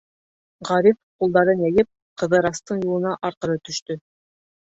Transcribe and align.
Ғариф 0.69 0.95
ҡулдарын 1.23 1.61
йәйеп, 1.65 1.89
Ҡыҙырастың 2.21 2.81
юлына 2.87 3.13
арҡыры 3.31 3.61
төштө. 3.69 4.01